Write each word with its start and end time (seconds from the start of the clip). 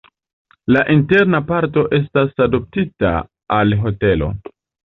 La 0.75 0.81
interna 0.93 1.41
parto 1.51 1.83
estas 1.99 2.43
adoptita 2.47 3.13
al 3.61 3.79
hotelo. 3.87 4.35